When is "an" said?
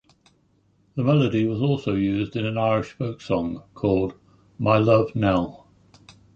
2.43-2.57